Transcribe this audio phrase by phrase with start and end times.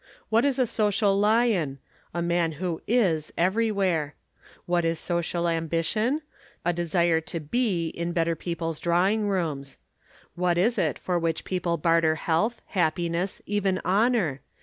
[0.29, 1.77] What is a social lion?
[2.11, 4.15] A man who is everywhere.
[4.65, 6.23] What is social ambition?
[6.65, 9.77] A desire to be in better people's drawing rooms.
[10.33, 14.41] What is it for which people barter health, happiness, even honor?